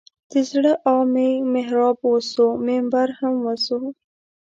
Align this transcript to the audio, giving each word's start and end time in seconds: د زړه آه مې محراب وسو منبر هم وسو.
د 0.31 0.33
زړه 0.49 0.73
آه 0.93 1.03
مې 1.13 1.29
محراب 1.53 1.97
وسو 2.11 2.47
منبر 2.65 3.07
هم 3.19 3.33
وسو. 3.45 3.79